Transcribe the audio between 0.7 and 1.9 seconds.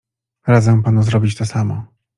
panu zrobić to samo.